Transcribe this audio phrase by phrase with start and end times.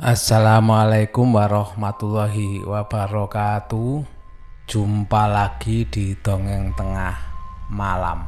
[0.00, 4.08] Assalamualaikum warahmatullahi wabarakatuh.
[4.64, 7.12] Jumpa lagi di dongeng tengah
[7.68, 8.24] malam.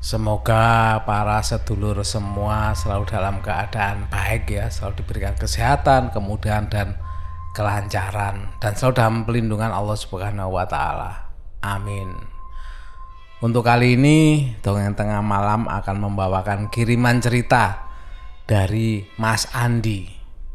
[0.00, 6.96] Semoga para sedulur semua selalu dalam keadaan baik ya, selalu diberikan kesehatan, kemudahan dan
[7.52, 10.64] kelancaran dan selalu dalam pelindungan Allah Subhanahu wa.
[11.60, 12.08] Amin.
[13.44, 17.84] Untuk kali ini dongeng tengah malam akan membawakan kiriman cerita
[18.48, 20.13] dari Mas Andi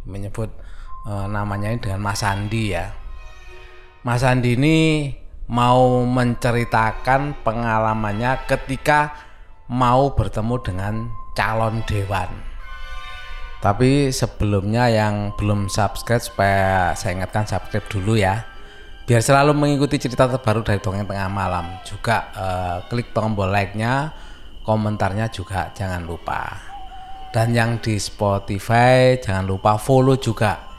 [0.10, 0.50] menyebut
[1.06, 2.92] e, namanya dengan Mas Andi ya.
[4.02, 4.78] Mas Andi ini
[5.50, 9.14] mau menceritakan pengalamannya ketika
[9.70, 10.94] mau bertemu dengan
[11.38, 12.30] calon dewan.
[13.60, 18.48] Tapi sebelumnya yang belum subscribe supaya saya ingatkan subscribe dulu ya.
[19.04, 21.66] Biar selalu mengikuti cerita terbaru dari Dongeng Tengah Malam.
[21.84, 24.16] Juga eh, klik tombol like-nya,
[24.64, 26.69] komentarnya juga jangan lupa
[27.30, 30.70] dan yang di Spotify jangan lupa follow juga.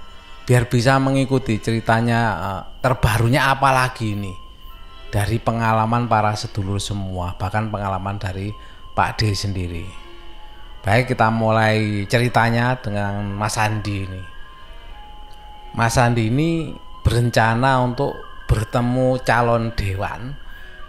[0.46, 4.34] Biar bisa mengikuti ceritanya uh, terbarunya apa lagi ini.
[5.10, 8.50] Dari pengalaman para sedulur semua bahkan pengalaman dari
[8.94, 9.86] Pak D sendiri.
[10.80, 14.22] Baik kita mulai ceritanya dengan Mas Andi ini.
[15.74, 18.16] Mas Andi ini berencana untuk
[18.50, 20.34] bertemu calon dewan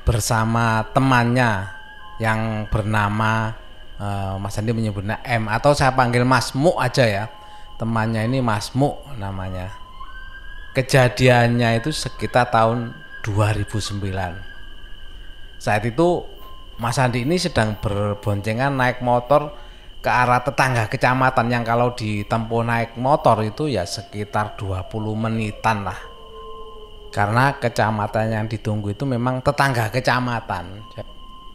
[0.01, 1.69] bersama temannya
[2.17, 3.53] yang bernama
[4.01, 7.29] uh, Mas Andi menyebutnya M atau saya panggil Mas Mu aja ya.
[7.77, 9.69] Temannya ini Mas Mu namanya.
[10.73, 14.51] Kejadiannya itu sekitar tahun 2009
[15.61, 16.25] saat itu
[16.81, 19.53] Mas Andi ini sedang berboncengan naik motor
[20.01, 26.01] ke arah tetangga kecamatan yang kalau ditempuh naik motor itu ya sekitar 20 menitan lah.
[27.13, 30.81] Karena kecamatan yang ditunggu itu memang tetangga kecamatan.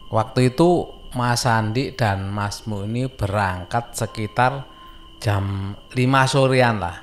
[0.07, 0.87] Waktu itu
[1.17, 4.69] Mas Andi dan Mas Mu ini berangkat sekitar
[5.17, 5.97] jam 5
[6.29, 7.01] sorean lah.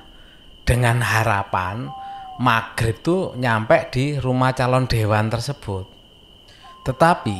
[0.63, 1.91] Dengan harapan
[2.39, 5.83] maghrib tuh nyampe di rumah calon dewan tersebut.
[6.87, 7.39] Tetapi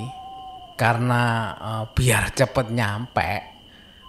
[0.76, 1.24] karena
[1.56, 3.32] e, biar cepet nyampe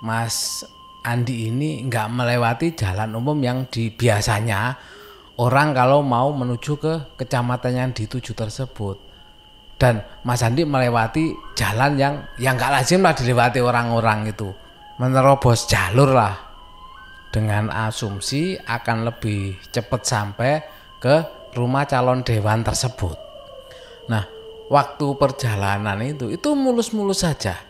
[0.03, 0.67] Mas
[1.07, 4.75] Andi ini nggak melewati jalan umum yang di biasanya
[5.39, 9.06] orang kalau mau menuju ke kecamatan yang dituju tersebut
[9.77, 14.49] dan Mas Andi melewati jalan yang yang nggak lazim lah dilewati orang-orang itu
[14.97, 16.35] menerobos jalur lah
[17.29, 20.53] dengan asumsi akan lebih cepat sampai
[20.97, 21.15] ke
[21.53, 23.17] rumah calon dewan tersebut.
[24.09, 24.25] Nah,
[24.73, 27.61] waktu perjalanan itu itu mulus-mulus saja,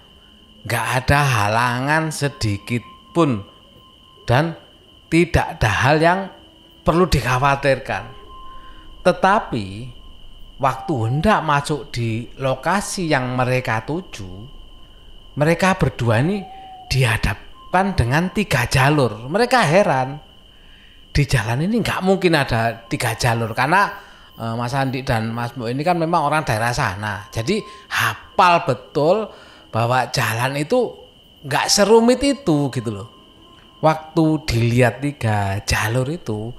[0.62, 3.42] nggak ada halangan sedikit pun
[4.22, 4.54] dan
[5.10, 6.20] tidak ada hal yang
[6.86, 8.14] perlu dikhawatirkan.
[9.02, 9.66] Tetapi
[10.56, 14.28] waktu hendak masuk di lokasi yang mereka tuju,
[15.36, 16.40] mereka berdua ini
[16.88, 19.28] dihadapkan dengan tiga jalur.
[19.28, 20.16] Mereka heran,
[21.16, 23.88] di jalan ini nggak mungkin ada tiga jalur karena
[24.36, 27.24] e, Mas Andi dan Mas Mo ini kan memang orang daerah sana.
[27.32, 29.24] Jadi hafal betul
[29.72, 30.92] bahwa jalan itu
[31.40, 33.08] nggak serumit itu gitu loh.
[33.80, 36.52] Waktu dilihat tiga jalur itu,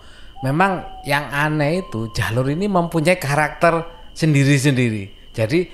[0.46, 5.34] memang yang aneh itu jalur ini mempunyai karakter sendiri-sendiri.
[5.34, 5.70] Jadi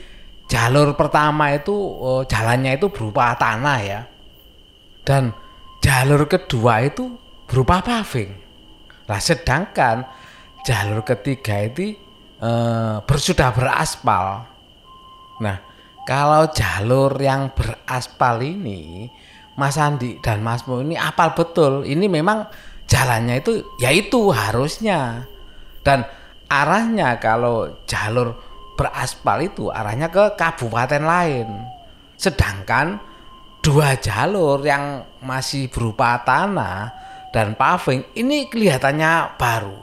[0.47, 4.01] jalur pertama itu oh, jalannya itu berupa tanah ya.
[5.03, 5.35] Dan
[5.84, 7.16] jalur kedua itu
[7.47, 8.31] berupa paving.
[9.03, 10.07] Nah, sedangkan
[10.63, 11.95] jalur ketiga itu
[12.40, 14.47] eh, bersudah beraspal.
[15.44, 15.57] Nah,
[16.07, 19.12] kalau jalur yang beraspal ini
[19.59, 21.84] Mas Andi dan Mas Mo ini apal betul.
[21.84, 22.47] Ini memang
[22.88, 25.27] jalannya itu ya itu harusnya.
[25.83, 26.07] Dan
[26.47, 28.35] arahnya kalau jalur
[28.79, 31.47] beraspal itu arahnya ke kabupaten lain.
[32.16, 32.99] Sedangkan
[33.59, 36.91] dua jalur yang masih berupa tanah
[37.35, 39.77] dan paving ini kelihatannya baru.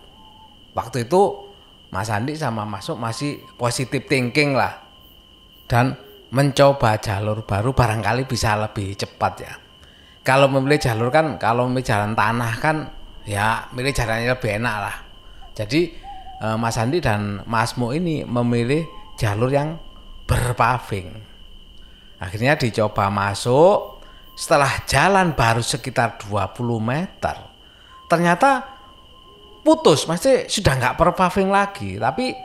[0.73, 1.51] Waktu itu
[1.91, 4.79] Mas Andi sama Masuk masih positif thinking lah.
[5.67, 5.95] Dan
[6.31, 9.70] mencoba jalur baru barangkali bisa lebih cepat ya
[10.31, 12.87] kalau memilih jalur kan kalau memilih jalan tanah kan
[13.27, 14.97] ya milih jalannya lebih enak lah.
[15.59, 15.91] Jadi
[16.39, 18.87] eh, Mas Andi dan Mas Mo ini memilih
[19.19, 19.75] jalur yang
[20.31, 21.11] berpaving.
[22.23, 23.99] Akhirnya dicoba masuk.
[24.39, 27.37] Setelah jalan baru sekitar 20 meter
[28.07, 28.71] ternyata
[29.67, 30.07] putus.
[30.07, 32.39] Masih sudah nggak berpaving lagi tapi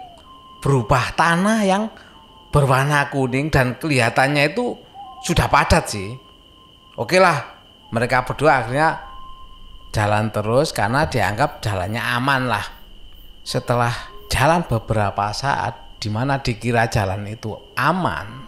[0.58, 1.94] berubah tanah yang
[2.50, 4.74] berwarna kuning dan kelihatannya itu
[5.22, 6.18] sudah padat sih.
[6.98, 7.55] Oke lah
[7.96, 9.00] mereka berdua akhirnya
[9.96, 12.66] jalan terus karena dianggap jalannya aman lah.
[13.40, 13.96] Setelah
[14.28, 18.44] jalan beberapa saat di mana dikira jalan itu aman,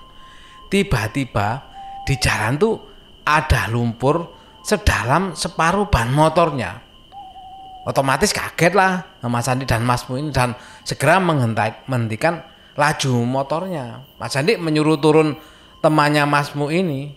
[0.67, 1.63] tiba-tiba
[2.03, 2.75] di jalan tuh
[3.23, 4.35] ada lumpur
[4.67, 6.83] sedalam separuh ban motornya.
[7.87, 12.43] otomatis kaget lah Mas Andi dan Mas Mu ini dan segera menghentikan
[12.75, 14.03] laju motornya.
[14.19, 15.39] Mas Andi menyuruh turun
[15.79, 17.15] temannya Mas Mu ini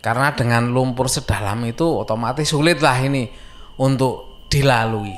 [0.00, 3.28] karena dengan lumpur sedalam itu otomatis sulit lah ini
[3.76, 5.16] untuk dilalui.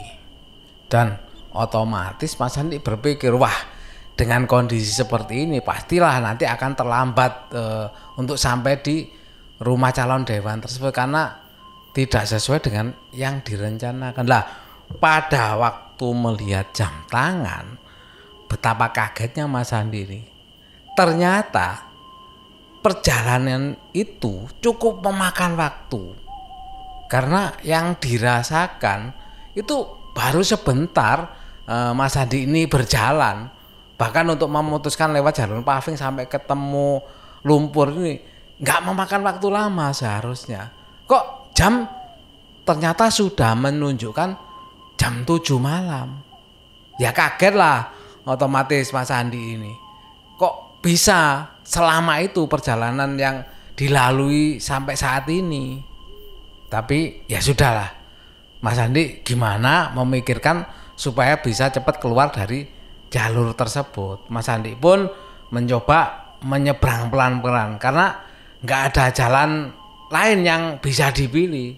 [0.90, 1.14] Dan
[1.54, 3.54] otomatis Mas Andi berpikir wah
[4.12, 7.86] dengan kondisi seperti ini pastilah nanti akan terlambat uh,
[8.18, 9.06] untuk sampai di
[9.62, 11.40] rumah calon dewan tersebut karena
[11.94, 14.24] tidak sesuai dengan yang direncanakan.
[14.26, 14.44] Lah
[14.98, 17.78] pada waktu melihat jam tangan
[18.50, 20.20] betapa kagetnya Mas Andi ini.
[20.92, 21.91] Ternyata
[22.82, 26.18] perjalanan itu cukup memakan waktu
[27.06, 29.14] karena yang dirasakan
[29.54, 31.30] itu baru sebentar
[31.70, 33.48] uh, Mas Andi ini berjalan
[33.94, 36.98] bahkan untuk memutuskan lewat jalur paving sampai ketemu
[37.46, 38.18] lumpur ini
[38.58, 40.74] nggak memakan waktu lama seharusnya
[41.06, 41.86] kok jam
[42.62, 44.30] ternyata sudah menunjukkan
[44.96, 46.22] jam 7 malam.
[47.00, 47.90] Ya kaget lah
[48.22, 49.72] otomatis Mas Andi ini.
[50.38, 53.40] Kok bisa selama itu perjalanan yang
[53.72, 55.80] dilalui sampai saat ini.
[56.68, 57.88] Tapi ya sudahlah.
[58.60, 62.68] Mas Andi gimana memikirkan supaya bisa cepat keluar dari
[63.08, 64.28] jalur tersebut.
[64.28, 65.08] Mas Andi pun
[65.48, 68.20] mencoba menyeberang pelan-pelan karena
[68.60, 69.72] nggak ada jalan
[70.12, 71.74] lain yang bisa dipilih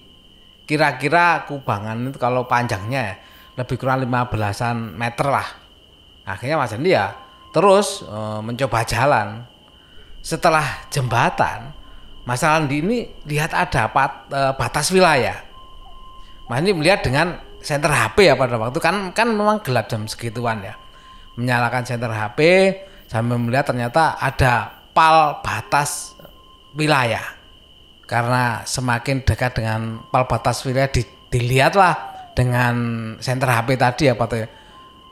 [0.64, 3.14] kira-kira kubangan itu kalau panjangnya ya,
[3.60, 5.48] lebih kurang 15-an meter lah.
[6.24, 7.12] Akhirnya Mas Andi ya
[7.54, 9.53] terus e, mencoba jalan.
[10.24, 11.76] Setelah jembatan,
[12.24, 15.44] Mas Andi ini lihat ada pat, e, batas wilayah.
[16.48, 20.64] Mas Andi melihat dengan senter HP ya pada waktu kan kan memang gelap jam segituan
[20.64, 20.80] ya.
[21.36, 22.40] Menyalakan senter HP
[23.04, 26.16] sambil melihat ternyata ada pal batas
[26.72, 27.36] wilayah
[28.08, 31.94] karena semakin dekat dengan pal batas wilayah di, dilihatlah
[32.32, 32.74] dengan
[33.20, 34.48] senter HP tadi apa tuh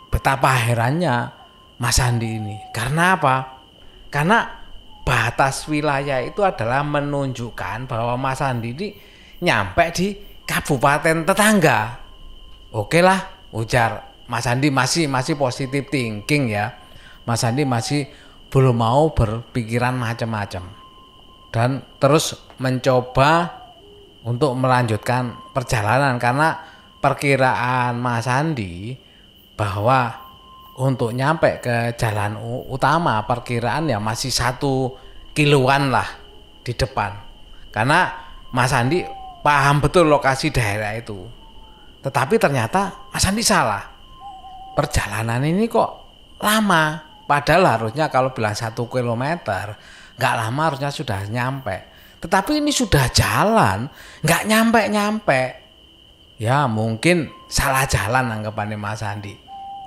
[0.09, 1.29] betapa herannya
[1.77, 3.61] Mas Andi ini karena apa
[4.13, 4.62] karena
[5.03, 8.89] batas wilayah itu adalah menunjukkan bahwa Mas Andi ini
[9.43, 10.15] nyampe di
[10.47, 11.81] kabupaten tetangga.
[12.73, 14.15] Oke lah ujar.
[14.31, 16.73] Mas Andi masih masih positif thinking ya.
[17.27, 18.09] Mas Andi masih
[18.49, 20.65] belum mau berpikiran macam-macam.
[21.53, 23.61] Dan terus mencoba
[24.25, 26.57] untuk melanjutkan perjalanan karena
[27.03, 28.97] perkiraan Mas Andi
[29.59, 30.32] bahwa
[30.81, 34.97] untuk nyampe ke jalan utama perkiraan ya masih satu
[35.37, 36.09] kiloan lah
[36.65, 37.13] di depan
[37.69, 38.09] karena
[38.53, 39.05] Mas Andi
[39.45, 41.29] paham betul lokasi daerah itu
[42.01, 43.85] tetapi ternyata Mas Andi salah
[44.73, 45.91] perjalanan ini kok
[46.41, 49.77] lama padahal harusnya kalau bilang satu kilometer
[50.23, 51.91] nggak lama harusnya sudah nyampe.
[52.23, 53.91] Tetapi ini sudah jalan,
[54.23, 55.43] nggak nyampe-nyampe.
[56.39, 59.35] Ya mungkin salah jalan anggapannya Mas Andi.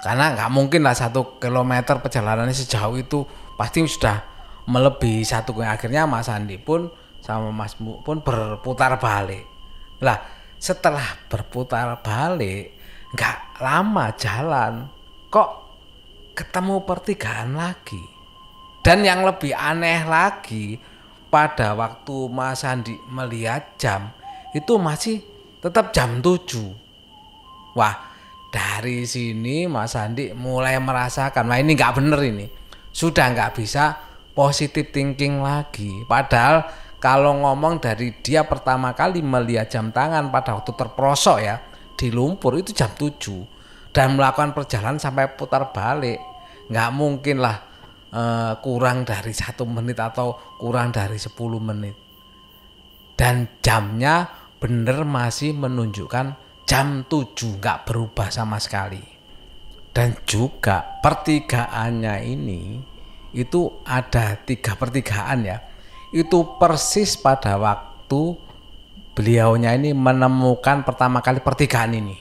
[0.05, 3.25] Karena nggak mungkin lah satu kilometer perjalanannya sejauh itu
[3.57, 4.21] pasti sudah
[4.69, 6.93] melebihi satu akhirnya Mas Andi pun
[7.25, 9.49] sama Mas Bu pun berputar balik.
[10.05, 10.21] Lah
[10.61, 12.77] setelah berputar balik
[13.17, 14.85] nggak lama jalan
[15.33, 15.49] kok
[16.37, 18.15] ketemu pertigaan lagi
[18.85, 20.77] dan yang lebih aneh lagi,
[21.33, 24.13] pada waktu Mas Andi melihat jam,
[24.53, 25.25] itu masih
[25.57, 26.69] tetap jam 7.
[27.73, 28.13] Wah,
[28.55, 32.47] dari sini Mas Andi mulai merasakan, wah ini nggak bener ini.
[32.95, 33.99] Sudah nggak bisa
[34.31, 36.07] positive thinking lagi.
[36.07, 36.63] Padahal
[37.03, 41.59] kalau ngomong dari dia pertama kali melihat jam tangan pada waktu terprosok ya
[41.99, 46.19] di lumpur itu jam 7 dan melakukan perjalanan sampai putar balik
[46.67, 47.61] nggak mungkin lah
[48.11, 51.31] uh, kurang dari satu menit atau kurang dari 10
[51.61, 51.95] menit
[53.15, 54.27] dan jamnya
[54.59, 59.01] bener masih menunjukkan jam 7 nggak berubah sama sekali.
[59.95, 62.83] Dan juga pertigaannya ini
[63.31, 65.57] itu ada tiga pertigaan ya.
[66.11, 68.35] Itu persis pada waktu
[69.15, 72.17] beliaunya ini menemukan pertama kali pertigaan ini.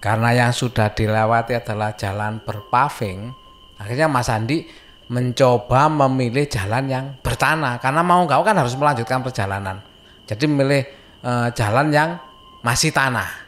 [0.00, 3.28] Karena yang sudah dilewati adalah jalan berpaving
[3.76, 4.64] akhirnya Mas Andi
[5.12, 7.76] mencoba memilih jalan yang bertanah.
[7.76, 9.84] Karena mau nggak kan harus melanjutkan perjalanan.
[10.24, 10.82] Jadi memilih
[11.20, 12.16] e, jalan yang
[12.64, 13.45] masih tanah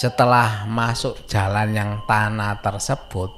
[0.00, 3.36] setelah masuk jalan yang tanah tersebut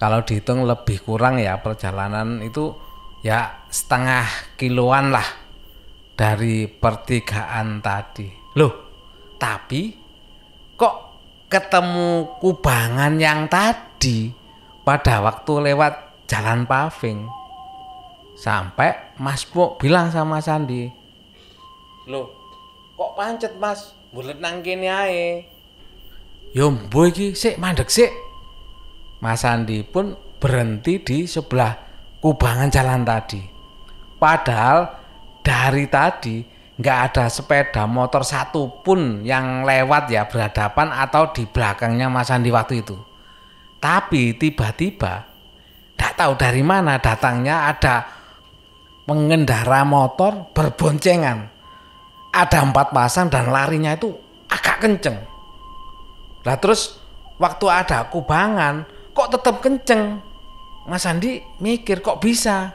[0.00, 2.72] kalau dihitung lebih kurang ya perjalanan itu
[3.20, 5.28] ya setengah kiloan lah
[6.16, 8.24] dari pertigaan tadi.
[8.56, 8.72] Loh
[9.36, 9.92] tapi
[10.80, 10.96] kok
[11.52, 14.32] ketemu kubangan yang tadi
[14.88, 17.28] pada waktu lewat jalan paving?
[18.32, 20.88] Sampai Mas Bu bilang sama Sandi
[22.08, 22.32] loh
[22.96, 23.92] kok pancet Mas?
[24.08, 25.57] Bulet nang kene ae
[26.52, 28.12] yo mbo iki sik mandek sik.
[29.18, 31.74] Mas Andi pun berhenti di sebelah
[32.22, 33.42] kubangan jalan tadi.
[34.18, 34.86] Padahal
[35.42, 36.36] dari tadi
[36.78, 42.86] nggak ada sepeda motor satupun yang lewat ya berhadapan atau di belakangnya Mas Andi waktu
[42.86, 42.94] itu.
[43.82, 45.26] Tapi tiba-tiba
[45.94, 48.06] tidak tahu dari mana datangnya ada
[49.02, 51.50] pengendara motor berboncengan.
[52.30, 54.14] Ada empat pasang dan larinya itu
[54.46, 55.37] agak kenceng
[56.42, 56.98] lah terus
[57.38, 60.22] waktu ada kubangan kok tetap kenceng?
[60.88, 62.72] Mas Andi mikir kok bisa?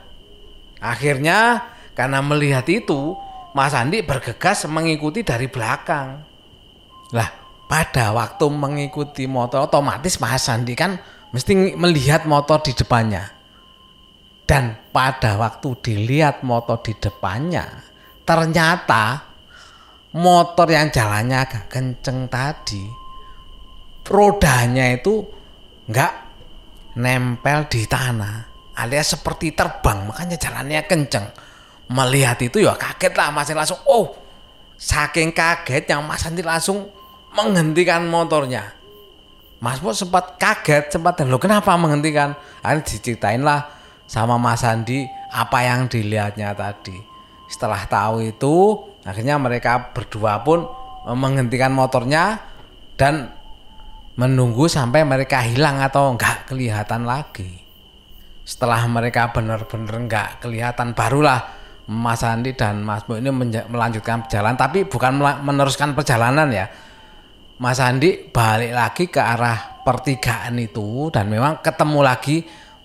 [0.77, 3.17] Akhirnya karena melihat itu
[3.55, 6.21] Mas Andi bergegas mengikuti dari belakang.
[7.13, 7.29] Lah
[7.65, 11.01] pada waktu mengikuti motor otomatis Mas Andi kan
[11.33, 13.33] mesti melihat motor di depannya.
[14.43, 17.93] Dan pada waktu dilihat motor di depannya
[18.23, 19.23] ternyata
[20.15, 23.02] motor yang jalannya agak kenceng tadi
[24.07, 25.23] rodanya itu
[25.87, 26.13] nggak
[26.99, 30.09] nempel di tanah alias seperti terbang.
[30.09, 31.27] Makanya jalannya kenceng.
[31.91, 34.15] Melihat itu ya kaget lah masih langsung oh
[34.79, 36.89] saking kaget yang Mas Andi langsung
[37.35, 38.73] menghentikan motornya.
[39.63, 42.35] Mas Pur sempat kaget sempat lo kenapa menghentikan?
[42.59, 43.67] Akhirnya diceritain lah
[44.07, 46.95] sama Mas Andi apa yang dilihatnya tadi.
[47.47, 50.65] Setelah tahu itu akhirnya mereka berdua pun
[51.03, 52.39] menghentikan motornya
[52.95, 53.42] dan
[54.13, 57.63] menunggu sampai mereka hilang atau enggak kelihatan lagi.
[58.43, 63.31] Setelah mereka benar-benar enggak kelihatan barulah Mas Andi dan Mas Bo ini
[63.67, 66.67] melanjutkan perjalanan tapi bukan meneruskan perjalanan ya.
[67.59, 72.43] Mas Andi balik lagi ke arah pertigaan itu dan memang ketemu lagi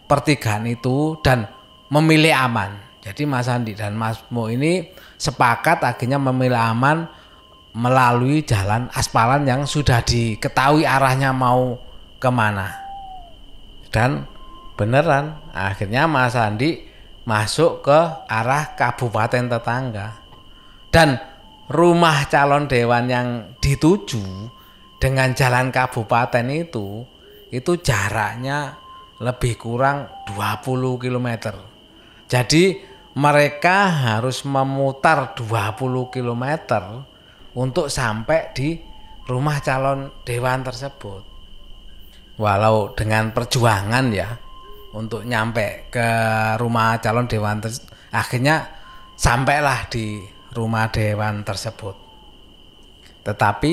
[0.09, 1.47] pertigaan itu dan
[1.93, 2.75] memilih aman.
[3.03, 7.18] Jadi Mas Andi dan Mas Mo ini sepakat akhirnya memilih aman
[7.79, 11.79] melalui jalan aspalan yang sudah diketahui arahnya mau
[12.19, 12.75] ke mana.
[13.95, 14.27] Dan
[14.75, 16.83] beneran akhirnya Mas Andi
[17.23, 20.19] masuk ke arah kabupaten tetangga.
[20.91, 21.23] Dan
[21.71, 23.29] rumah calon dewan yang
[23.63, 24.51] dituju
[24.99, 27.07] dengan jalan kabupaten itu
[27.55, 28.75] itu jaraknya
[29.23, 31.29] lebih kurang 20 km.
[32.27, 32.65] Jadi
[33.15, 36.45] mereka harus memutar 20 km
[37.59, 38.79] untuk sampai di
[39.27, 41.23] rumah calon dewan tersebut.
[42.39, 44.31] Walau dengan perjuangan ya
[44.95, 46.09] untuk nyampe ke
[46.63, 47.59] rumah calon dewan
[48.15, 48.63] akhirnya
[49.19, 50.23] sampailah di
[50.55, 51.99] rumah dewan tersebut.
[53.27, 53.73] Tetapi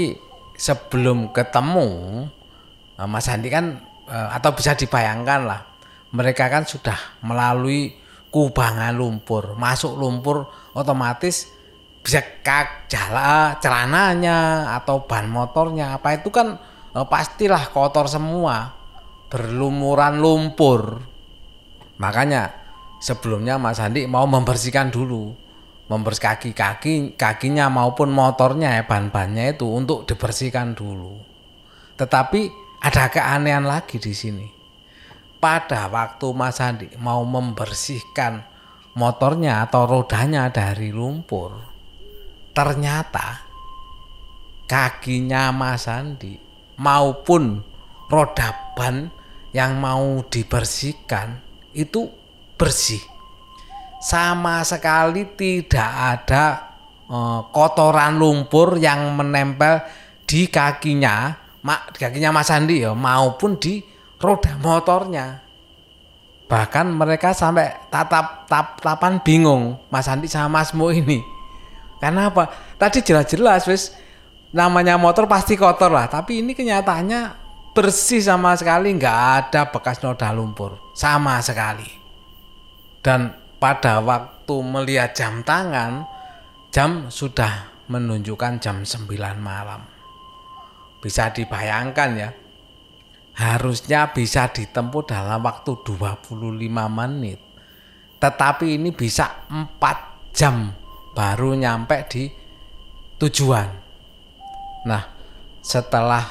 [0.57, 1.87] sebelum ketemu
[2.97, 3.77] eh, Mas Andi kan
[4.09, 5.61] eh, atau bisa dibayangkan lah
[6.15, 7.91] mereka kan sudah melalui
[8.31, 11.54] kubangan lumpur, masuk lumpur otomatis
[12.05, 16.61] bisa kak jala celananya atau ban motornya apa itu kan
[16.93, 18.77] eh, pastilah kotor semua
[19.33, 21.01] berlumuran lumpur.
[21.97, 22.53] Makanya
[23.01, 25.33] sebelumnya Mas Andi mau membersihkan dulu
[25.85, 31.17] membersihkan kaki kaki kakinya maupun motornya ya ban-bannya itu untuk dibersihkan dulu.
[31.97, 32.41] Tetapi
[32.85, 34.47] ada keanehan lagi di sini.
[35.41, 38.45] Pada waktu Mas Andi mau membersihkan
[38.93, 41.74] motornya atau rodanya dari lumpur
[42.55, 43.43] ternyata
[44.63, 46.39] kakinya Mas Andi
[46.79, 47.59] maupun
[48.07, 49.11] roda ban
[49.51, 51.43] yang mau dibersihkan
[51.75, 52.07] itu
[52.55, 53.03] bersih.
[53.99, 56.45] Sama sekali tidak ada
[57.11, 59.83] eh, kotoran lumpur yang menempel
[60.23, 63.83] di kakinya mak kakinya Mas Andi ya maupun di
[64.23, 65.43] roda motornya.
[66.45, 71.34] Bahkan mereka sampai tatap tap tapan bingung Mas Andi sama Mas Mo ini
[71.99, 72.51] karena apa?
[72.75, 73.95] Tadi jelas-jelas wis
[74.55, 77.43] namanya motor pasti kotor lah, tapi ini kenyataannya
[77.75, 81.87] bersih sama sekali, nggak ada bekas noda lumpur sama sekali.
[83.03, 86.07] Dan pada waktu melihat jam tangan,
[86.71, 89.83] jam sudah menunjukkan jam 9 malam.
[91.03, 92.29] Bisa dibayangkan ya,
[93.35, 96.31] harusnya bisa ditempuh dalam waktu 25
[96.87, 97.39] menit.
[98.17, 100.84] Tetapi ini bisa 4 jam
[101.15, 102.27] baru nyampe di
[103.17, 103.71] tujuan.
[104.85, 105.03] Nah,
[105.63, 106.21] setelah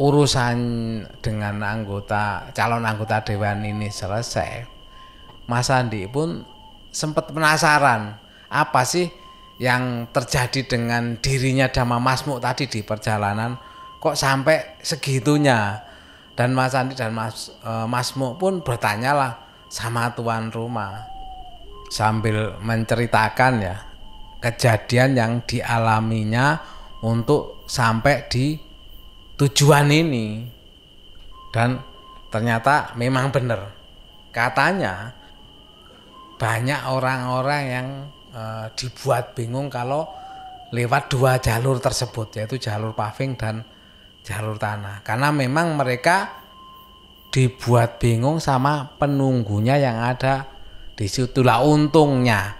[0.00, 0.56] urusan
[1.20, 4.64] dengan anggota calon anggota dewan ini selesai,
[5.44, 6.42] Mas Andi pun
[6.90, 8.16] sempat penasaran
[8.50, 9.06] apa sih
[9.60, 13.60] yang terjadi dengan dirinya Dama Masmuk tadi di perjalanan
[14.00, 15.84] kok sampai segitunya
[16.32, 19.36] dan Mas Andi dan Mas e, Masmuk pun bertanyalah
[19.68, 21.04] sama tuan rumah
[21.92, 23.89] sambil menceritakan ya
[24.40, 26.58] kejadian yang dialaminya
[27.04, 28.56] untuk sampai di
[29.36, 30.42] tujuan ini.
[31.52, 31.78] Dan
[32.32, 33.70] ternyata memang benar.
[34.32, 35.12] Katanya
[36.40, 37.88] banyak orang-orang yang
[38.32, 38.42] e,
[38.78, 40.08] dibuat bingung kalau
[40.70, 43.66] lewat dua jalur tersebut yaitu jalur paving dan
[44.22, 45.02] jalur tanah.
[45.02, 46.40] Karena memang mereka
[47.34, 50.46] dibuat bingung sama penunggunya yang ada
[50.94, 51.42] di situ.
[51.42, 52.59] Lah untungnya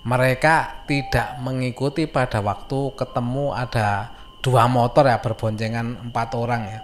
[0.00, 4.08] mereka tidak mengikuti pada waktu ketemu ada
[4.40, 6.80] dua motor ya berboncengan empat orang ya.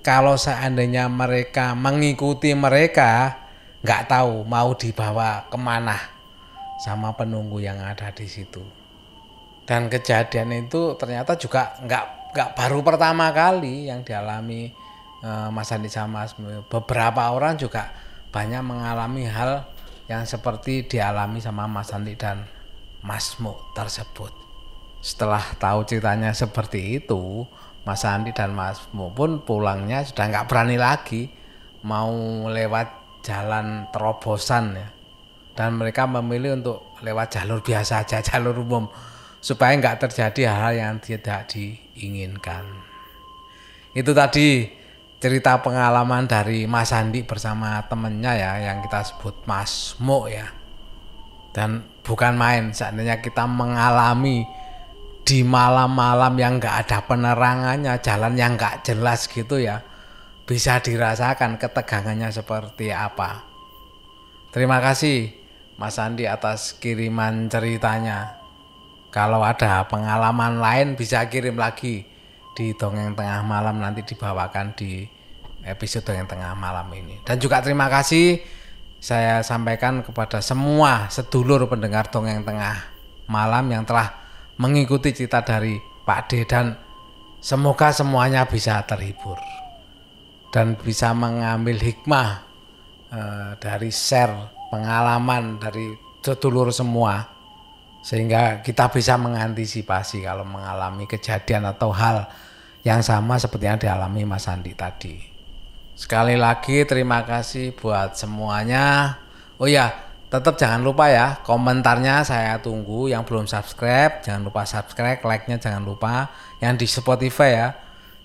[0.00, 3.36] Kalau seandainya mereka mengikuti mereka
[3.84, 5.98] nggak tahu mau dibawa ke mana
[6.80, 8.64] sama penunggu yang ada di situ.
[9.68, 14.72] Dan kejadian itu ternyata juga nggak nggak baru pertama kali yang dialami
[15.20, 16.24] uh, Mas Andi sama
[16.72, 17.92] beberapa orang juga
[18.32, 19.64] banyak mengalami hal
[20.08, 22.48] yang seperti dialami sama Mas Andi dan
[23.04, 24.32] Mas Mu tersebut.
[25.04, 27.44] Setelah tahu ceritanya seperti itu,
[27.84, 31.28] Mas Andi dan Mas Mu pun pulangnya sudah nggak berani lagi
[31.84, 32.10] mau
[32.48, 34.88] lewat jalan terobosan ya.
[35.52, 38.88] Dan mereka memilih untuk lewat jalur biasa aja, jalur umum
[39.38, 42.64] supaya nggak terjadi hal-hal yang tidak diinginkan.
[43.94, 44.77] Itu tadi
[45.18, 50.46] cerita pengalaman dari Mas Andi bersama temennya ya yang kita sebut Mas Mo ya.
[51.50, 54.46] Dan bukan main seandainya kita mengalami
[55.26, 59.84] di malam-malam yang nggak ada penerangannya jalan yang nggak jelas gitu ya
[60.48, 63.44] bisa dirasakan ketegangannya seperti apa.
[64.54, 65.34] Terima kasih
[65.76, 68.40] Mas Andi atas kiriman ceritanya.
[69.12, 72.08] Kalau ada pengalaman lain bisa kirim lagi
[72.58, 75.06] di dongeng tengah malam nanti dibawakan di
[75.62, 77.22] episode dongeng tengah malam ini.
[77.22, 78.42] Dan juga terima kasih
[78.98, 82.82] saya sampaikan kepada semua sedulur pendengar dongeng tengah
[83.30, 84.10] malam yang telah
[84.58, 86.74] mengikuti cerita dari Pak D dan
[87.38, 89.38] semoga semuanya bisa terhibur
[90.50, 92.42] dan bisa mengambil hikmah
[93.14, 97.37] uh, dari share pengalaman dari sedulur semua
[98.02, 102.30] sehingga kita bisa mengantisipasi kalau mengalami kejadian atau hal
[102.86, 105.18] yang sama seperti yang dialami Mas Andi tadi.
[105.98, 109.18] Sekali lagi terima kasih buat semuanya.
[109.58, 109.90] Oh ya,
[110.30, 113.10] tetap jangan lupa ya komentarnya saya tunggu.
[113.10, 116.30] Yang belum subscribe jangan lupa subscribe, like-nya jangan lupa.
[116.62, 117.68] Yang di Spotify ya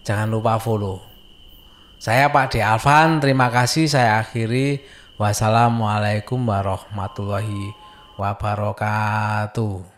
[0.05, 1.01] jangan lupa follow.
[1.97, 3.89] Saya Pak D Alvan, terima kasih.
[3.89, 4.83] Saya akhiri.
[5.13, 7.82] Wassalamualaikum warahmatullahi
[8.17, 9.92] wabarakatuh.